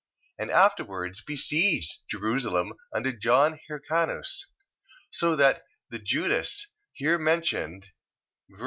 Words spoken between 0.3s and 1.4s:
And afterwards